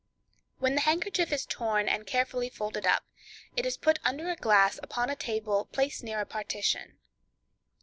[0.57, 3.03] When the handkerchief is torn and carefully folded up,
[3.55, 6.97] it is put under a glass upon a table placed near a partition.